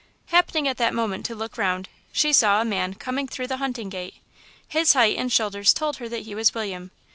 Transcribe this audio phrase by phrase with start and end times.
[0.29, 3.87] Happening at that moment to look round, she saw a man coming through the hunting
[3.87, 4.15] gate.
[4.67, 6.89] His height and shoulders told her that he was William.